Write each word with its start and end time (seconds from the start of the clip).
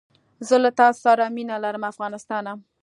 زه 0.47 0.55
له 0.63 0.71
تاسره 0.79 1.25
مینه 1.35 1.55
لرم 1.63 1.83
افغانستانه 1.91 2.53